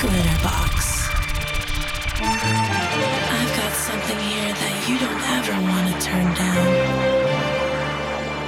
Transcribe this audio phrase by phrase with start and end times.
[0.00, 0.74] Glitterbox.
[2.22, 6.70] I've got something here that you don't ever want to turn down.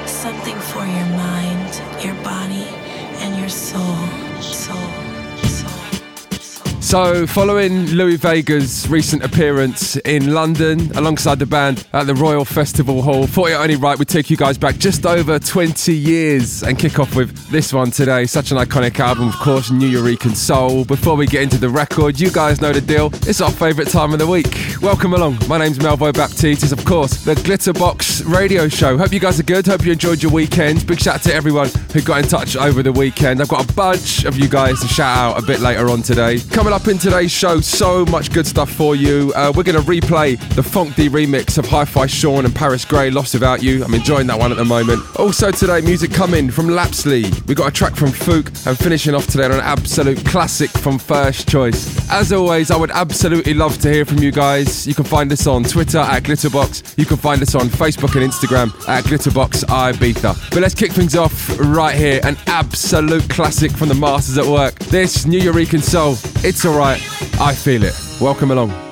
[0.08, 2.66] Something for your mind, your body,
[3.20, 4.08] and your soul.
[4.40, 5.01] Soul.
[6.92, 13.00] So, following Louis Vega's recent appearance in London alongside the band at the Royal Festival
[13.00, 16.78] Hall, thought it only right we take you guys back just over 20 years and
[16.78, 18.26] kick off with this one today.
[18.26, 20.84] Such an iconic album, of course, Nuyorican Soul.
[20.84, 23.06] Before we get into the record, you guys know the deal.
[23.26, 24.54] It's our favourite time of the week.
[24.82, 25.38] Welcome along.
[25.48, 26.62] My name's Melvo Baptiste.
[26.62, 28.98] It's, of course, the Glitterbox radio show.
[28.98, 29.66] Hope you guys are good.
[29.66, 30.86] Hope you enjoyed your weekend.
[30.86, 33.40] Big shout out to everyone who got in touch over the weekend.
[33.40, 36.38] I've got a bunch of you guys to shout out a bit later on today.
[36.50, 39.32] Coming up in today's show, so much good stuff for you.
[39.36, 42.84] Uh, we're going to replay the Funk D remix of Hi Fi Sean and Paris
[42.84, 43.84] Grey, Lost Without You.
[43.84, 45.02] I'm enjoying that one at the moment.
[45.18, 47.46] Also, today, music coming from Lapsley.
[47.46, 50.98] We got a track from Fook and finishing off today on an absolute classic from
[50.98, 52.10] First Choice.
[52.10, 54.86] As always, I would absolutely love to hear from you guys.
[54.86, 56.98] You can find us on Twitter at Glitterbox.
[56.98, 60.50] You can find us on Facebook and Instagram at Glitterbox Ibiza.
[60.50, 62.20] But let's kick things off right here.
[62.24, 64.78] An absolute classic from the Masters at Work.
[64.80, 66.16] This Nuyorican Soul.
[66.44, 67.00] It's alright.
[67.40, 67.94] I feel it.
[68.20, 68.91] Welcome along.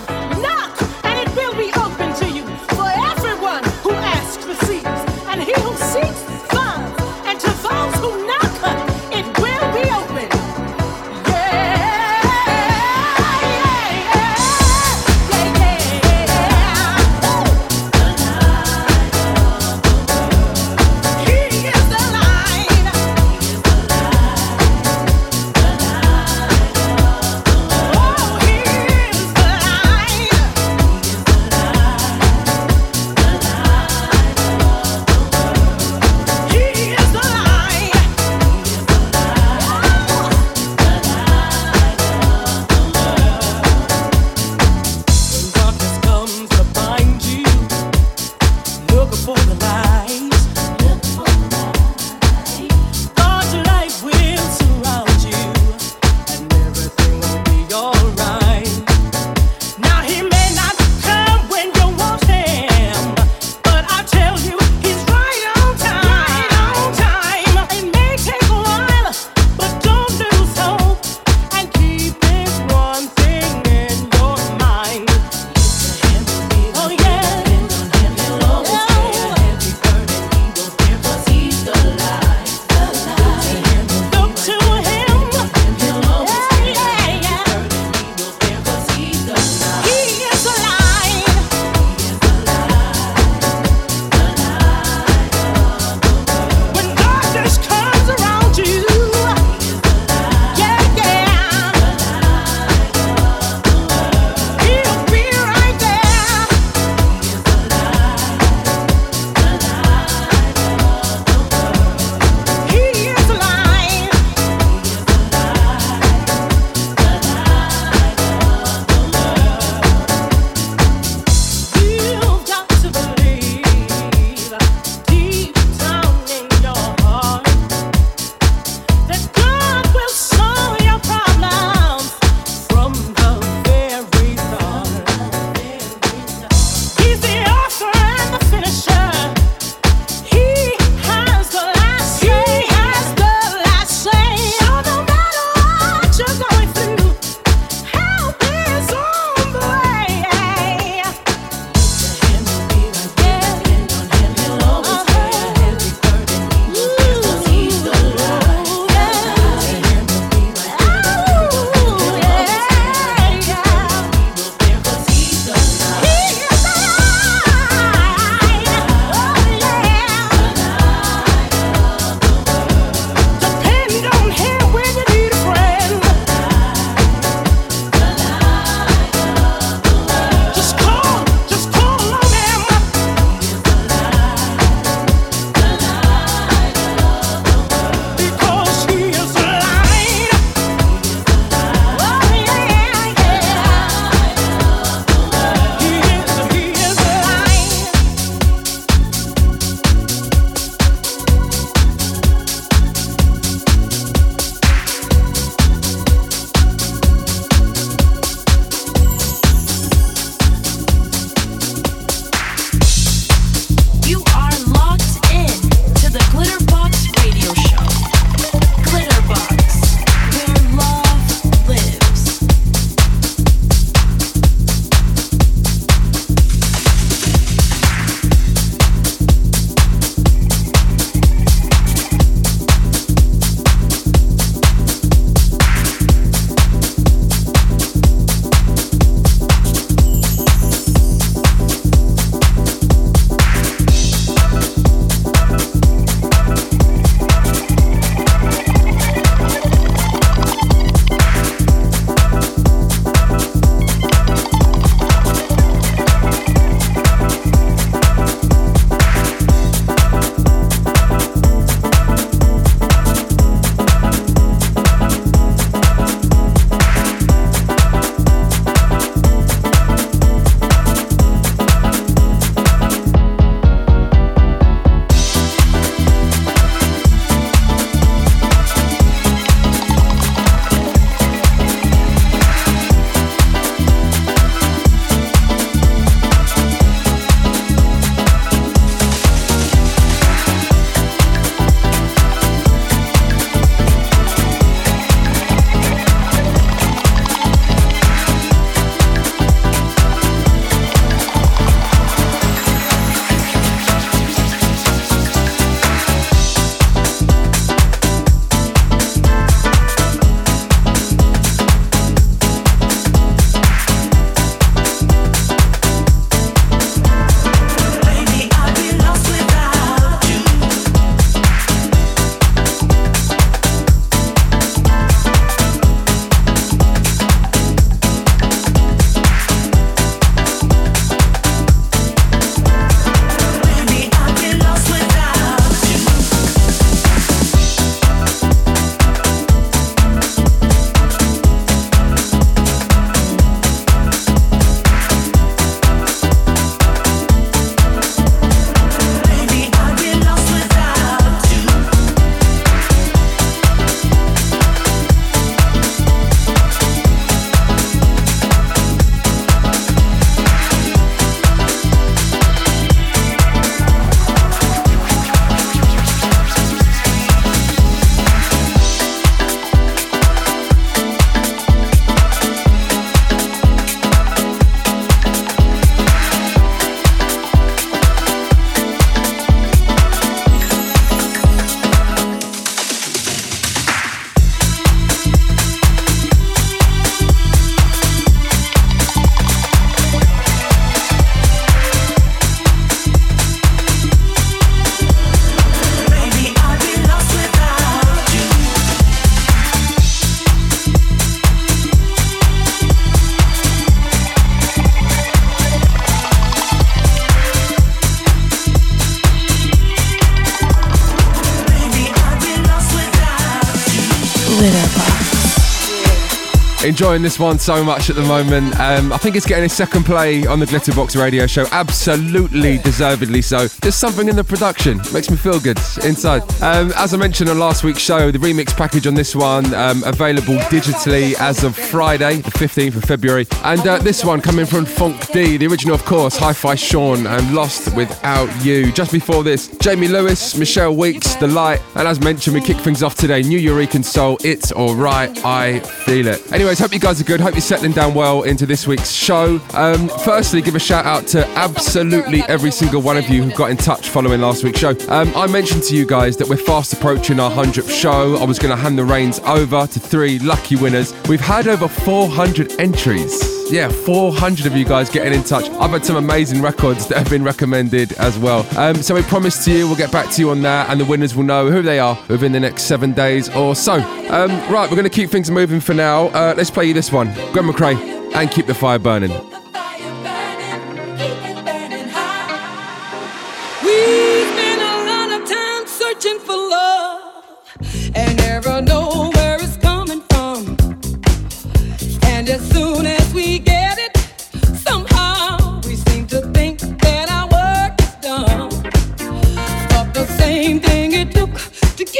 [417.01, 418.79] Enjoying this one so much at the moment.
[418.79, 421.65] Um, I think it's getting a second play on the Glitterbox radio show.
[421.71, 423.67] Absolutely deservedly so.
[423.81, 426.43] Just something in the production makes me feel good inside.
[426.61, 430.03] Um, as I mentioned on last week's show, the remix package on this one um,
[430.03, 433.47] available digitally as of Friday, the 15th of February.
[433.63, 437.25] And uh, this one coming from Funk D, the original, of course, Hi Fi Sean
[437.25, 438.91] and Lost Without You.
[438.91, 441.81] Just before this, Jamie Lewis, Michelle Weeks, The Light.
[441.95, 443.41] And as mentioned, we kick things off today.
[443.41, 446.51] Nuyorican Soul, It's Alright, I Feel It.
[446.53, 447.39] Anyways, hope you guys are good.
[447.39, 449.61] Hope you're settling down well into this week's show.
[449.73, 453.71] Um, firstly, give a shout out to absolutely every single one of you who got
[453.71, 454.95] in touch following last week's show.
[455.07, 458.35] Um, I mentioned to you guys that we're fast approaching our 100th show.
[458.35, 461.13] I was going to hand the reins over to three lucky winners.
[461.29, 465.69] We've had over 400 entries yeah, 400 of you guys getting in touch.
[465.69, 468.67] I've had some amazing records that have been recommended as well.
[468.77, 471.05] Um, so we promise to you, we'll get back to you on that, and the
[471.05, 473.93] winners will know who they are within the next seven days or so.
[473.93, 476.27] Um, right, we're going to keep things moving for now.
[476.27, 479.60] Uh, let's play you this one Gwen McCrae and Keep the Fire Burning.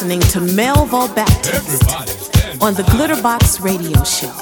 [0.00, 4.32] listening to Melvo Baptiste on the Glitterbox Radio Show.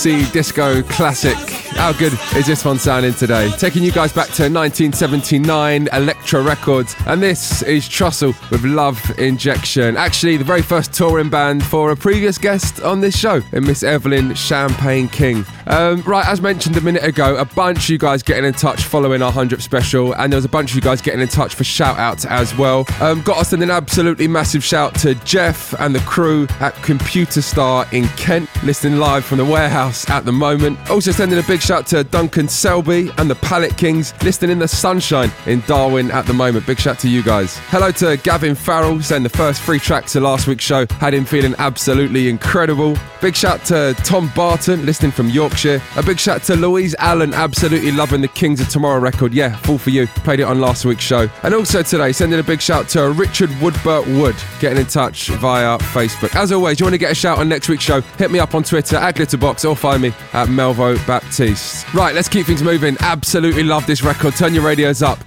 [0.00, 1.36] NYC disco classic
[1.76, 3.50] How good is this one sounding today?
[3.58, 9.98] Taking you guys back to 1979 Elektra Records, and this is Trussel with Love Injection.
[9.98, 14.34] Actually, the very first touring band for a previous guest on this show, Miss Evelyn
[14.34, 15.44] Champagne King.
[15.70, 18.82] Um, right, as mentioned a minute ago, a bunch of you guys getting in touch
[18.82, 21.54] following our 100th special, and there was a bunch of you guys getting in touch
[21.54, 22.84] for shout outs as well.
[23.00, 27.40] Um, got us in an absolutely massive shout to Jeff and the crew at Computer
[27.40, 30.76] Star in Kent, listening live from the warehouse at the moment.
[30.90, 34.66] Also sending a big shout to Duncan Selby and the Pallet Kings, listening in the
[34.66, 36.66] sunshine in Darwin at the moment.
[36.66, 37.58] Big shout to you guys.
[37.68, 41.24] Hello to Gavin Farrell, saying the first three tracks of last week's show had him
[41.24, 42.96] feeling absolutely incredible.
[43.20, 45.59] Big shout to Tom Barton, listening from Yorkshire.
[45.64, 49.34] A big shout to Louise Allen, absolutely loving the Kings of Tomorrow record.
[49.34, 50.06] Yeah, full for you.
[50.06, 51.28] Played it on last week's show.
[51.42, 55.76] And also today, sending a big shout to Richard Woodbert Wood, getting in touch via
[55.78, 56.34] Facebook.
[56.34, 58.54] As always, you want to get a shout on next week's show, hit me up
[58.54, 61.92] on Twitter at Glitterbox or find me at Melvo Baptiste.
[61.92, 62.96] Right, let's keep things moving.
[63.00, 64.36] Absolutely love this record.
[64.36, 65.18] Turn your radios up.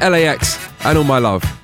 [0.00, 1.61] LAX and all my love.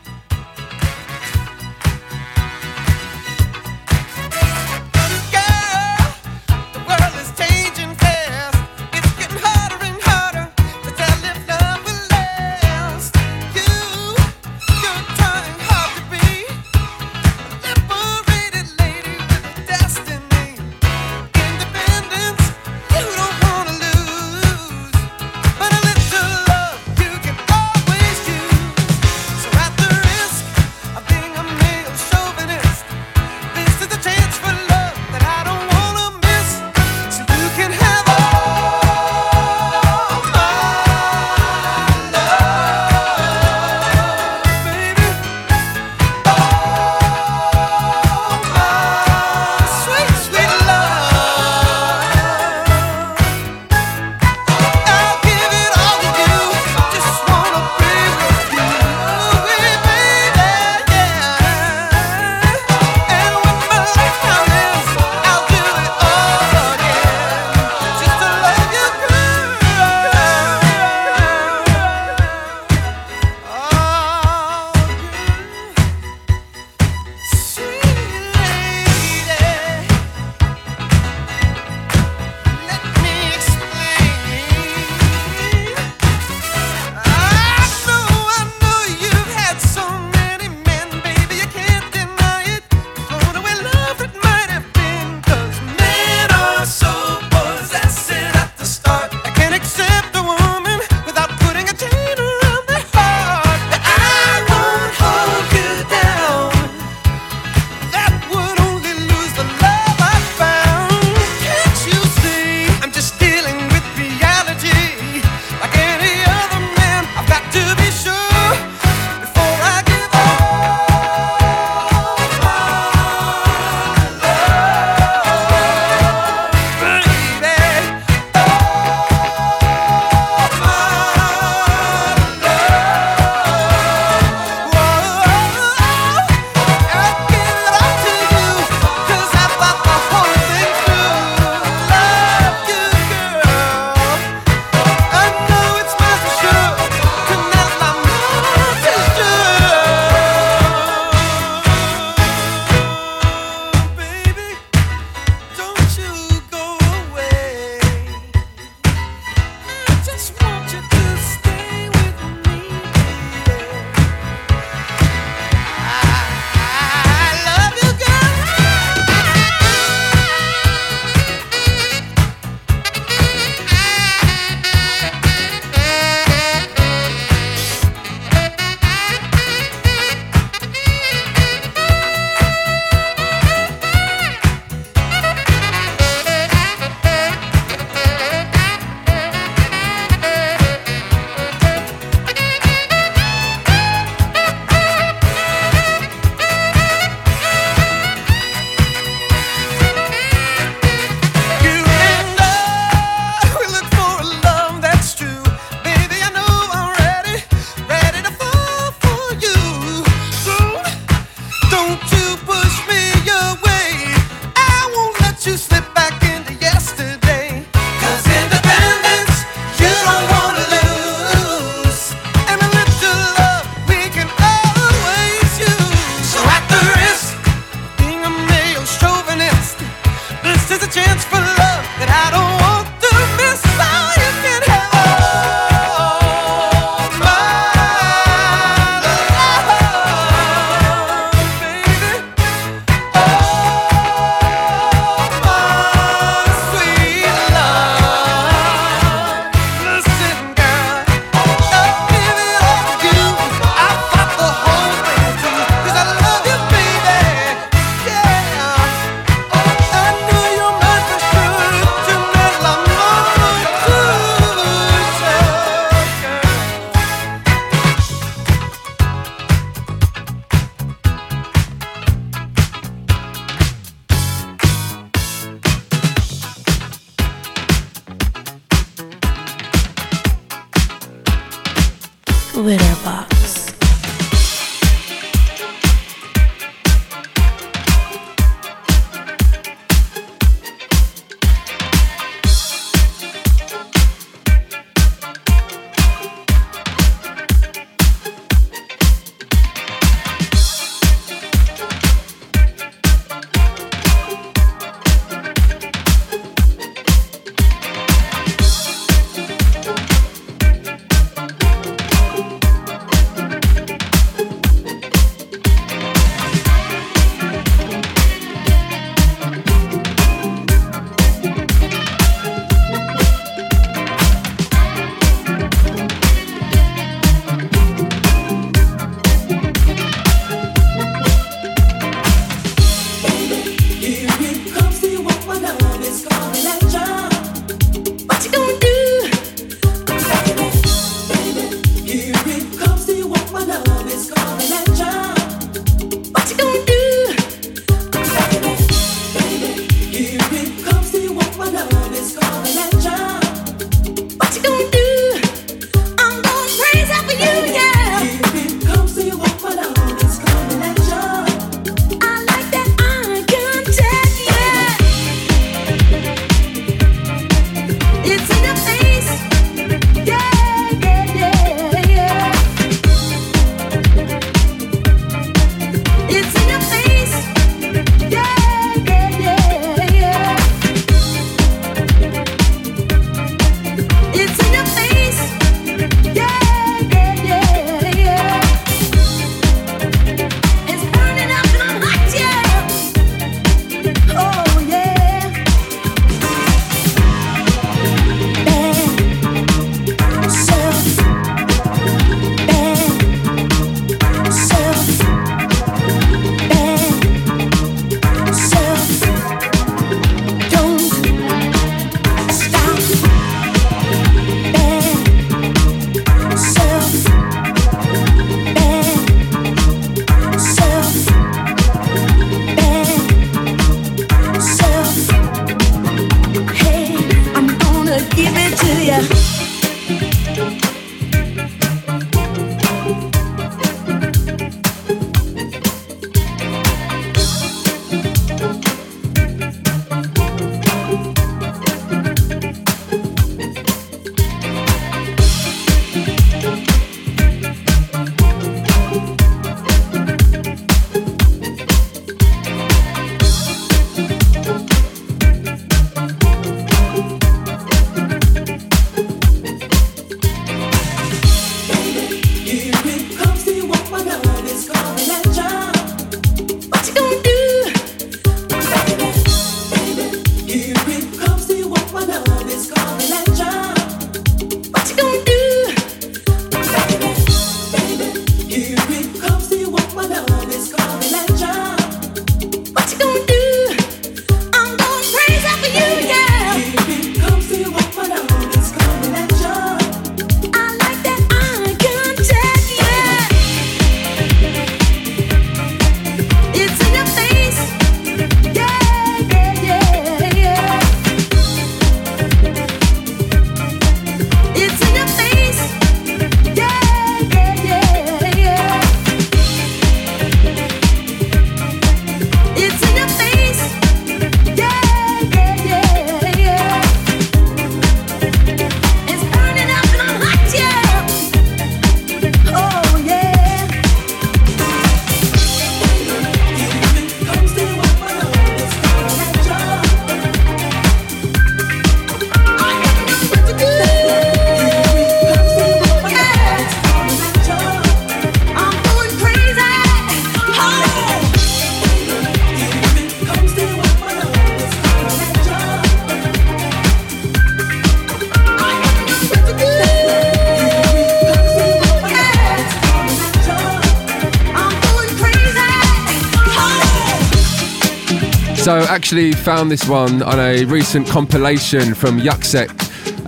[558.88, 562.88] So actually found this one on a recent compilation from Yuksek.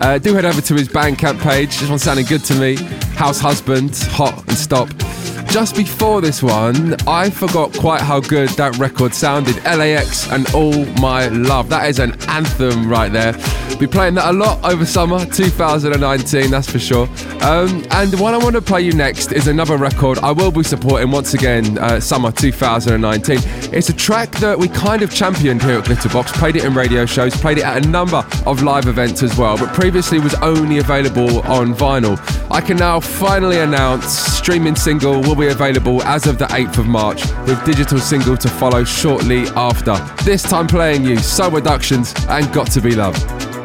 [0.02, 1.80] Uh, do head over to his Bandcamp page.
[1.80, 2.76] This one sounded good to me.
[3.16, 4.90] House Husband, Hot and Stop.
[5.48, 9.56] Just before this one, I forgot quite how good that record sounded.
[9.64, 11.70] LAX and All My Love.
[11.70, 13.32] That is an anthem right there.
[13.78, 17.08] Be playing that a lot over summer 2019, that's for sure.
[17.40, 20.62] Um, and what I want to play you next is another record I will be
[20.62, 23.38] supporting once again uh, summer 2019.
[23.72, 27.06] It's a track that we kind of championed here at Glitterbox, played it in radio
[27.06, 30.78] shows, played it at a number of live events as well, but previously was only
[30.78, 32.18] available on vinyl.
[32.50, 36.86] I can now finally announce streaming single will be available as of the 8th of
[36.86, 39.96] March, with digital single to follow shortly after.
[40.24, 43.59] This time playing you Soul Reductions and Got to Be Loved.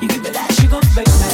[0.00, 1.27] You give me that, she baby.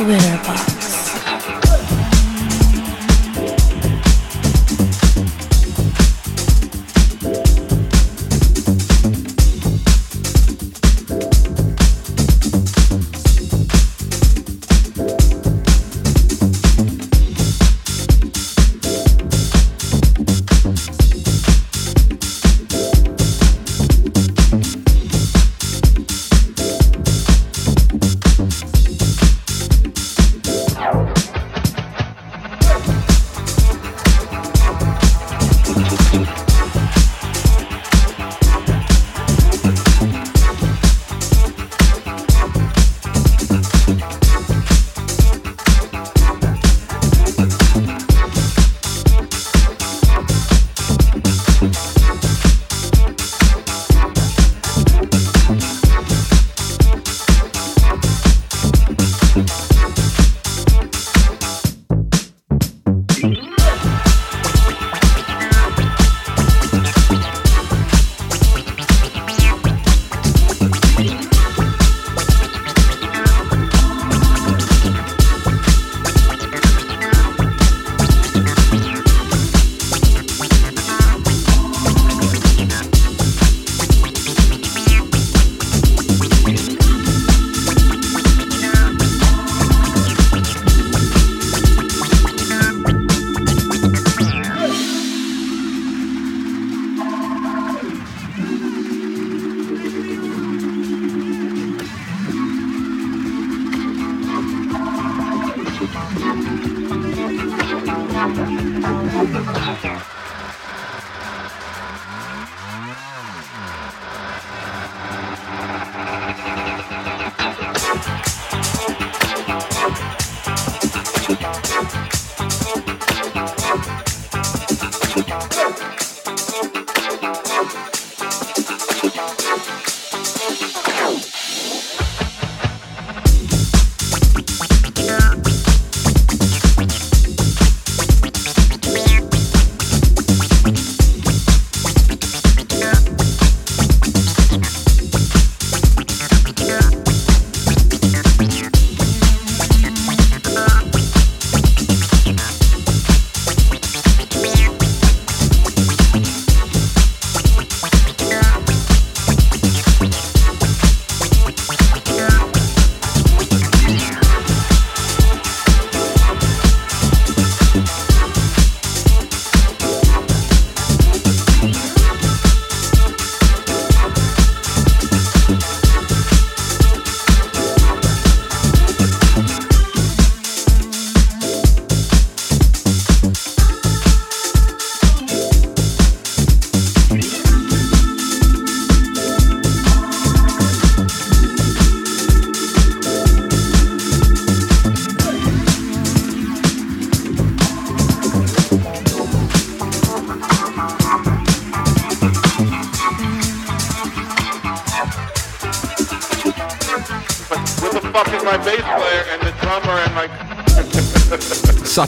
[0.00, 0.79] You better.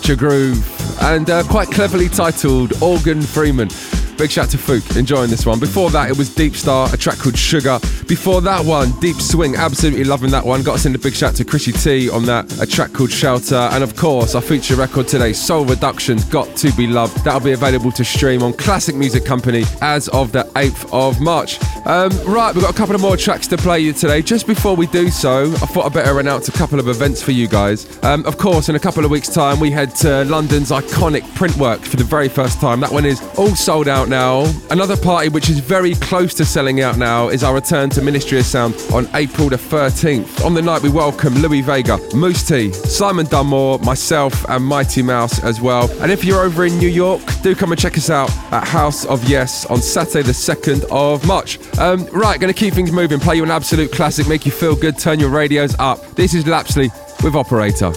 [0.03, 1.01] Such a groove.
[1.01, 3.69] And uh, quite cleverly titled Organ Freeman.
[4.17, 5.59] Big shout to Fouk, enjoying this one.
[5.59, 7.79] Before that, it was Deep Star, a track called Sugar.
[8.07, 10.63] Before that one, Deep Swing, absolutely loving that one.
[10.63, 13.69] Got us in a big shout to Chrissy T on that, a track called Shelter.
[13.73, 17.25] And of course, our feature record today, Soul Reductions, Got to Be Loved.
[17.25, 21.59] That'll be available to stream on Classic Music Company as of the 8th of March.
[21.87, 24.23] Um, right, we've got a couple of more tracks to play you today.
[24.23, 27.33] Just before we do so, I thought I'd better announce a couple of events for
[27.33, 27.99] you guys.
[28.05, 31.81] Um, of course, in a couple of weeks' time, we head to London's iconic Printwork
[31.81, 32.81] for the very first time.
[32.81, 34.45] That one is all sold out now.
[34.71, 38.39] Another party which is very close to selling out now is our return to Ministry
[38.39, 40.45] of Sound on April the 13th.
[40.45, 45.43] On the night, we welcome Louie Vega, Mousse T, Simon Dunmore, myself, and Mighty Mouse
[45.43, 45.91] as well.
[46.03, 49.05] And if you're over in New York, do come and check us out at House
[49.07, 51.59] of Yes on Saturday, the 2nd of March.
[51.79, 54.77] Um, right, going to keep things moving, play you an absolute classic, make you feel
[54.77, 56.01] good, turn your radios up.
[56.15, 56.91] This is Lapsley
[57.23, 57.93] with Operator.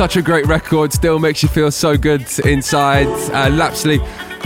[0.00, 3.06] Such a great record, still makes you feel so good inside.
[3.06, 4.00] Uh, Lapsley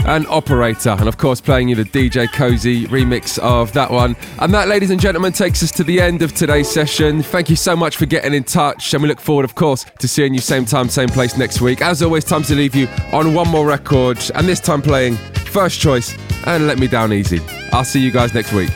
[0.05, 4.17] and Operator, and of course, playing you the DJ Koze remix of that one.
[4.39, 7.23] And that, ladies and gentlemen, takes us to the end of today's session.
[7.23, 10.09] Thank you so much for getting in touch, and we look forward, of course, to
[10.09, 11.81] seeing you same time, same place next week.
[11.81, 15.79] As always, time to leave you on one more record, and this time playing First
[15.79, 17.39] Choice and Let Me Down Easy.
[17.71, 18.71] I'll see you guys next week.